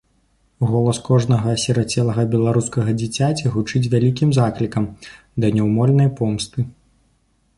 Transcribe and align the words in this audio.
Голас 0.69 0.99
кожнага 1.07 1.51
асірацелага 1.57 2.23
беларускага 2.31 2.95
дзіцяці 3.01 3.51
гучыць 3.55 3.83
вялікім 3.95 4.29
заклікам 4.39 4.87
да 5.43 5.51
няўмольнай 5.59 6.09
помсты. 6.21 6.59